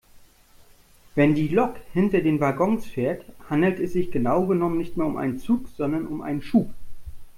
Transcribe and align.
Wenn 1.13 1.35
die 1.35 1.47
Lok 1.49 1.75
hinter 1.93 2.21
den 2.21 2.39
Waggons 2.39 2.87
fährt, 2.87 3.23
handelt 3.51 3.79
es 3.79 3.93
sich 3.93 4.09
genau 4.09 4.47
genommen 4.47 4.79
nicht 4.79 4.97
mehr 4.97 5.05
um 5.05 5.15
einen 5.17 5.37
Zug 5.37 5.67
sondern 5.77 6.07
um 6.07 6.21
einen 6.23 6.41
Schub. 6.41 6.73